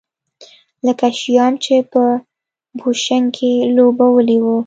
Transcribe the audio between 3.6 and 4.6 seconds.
لوبولی و.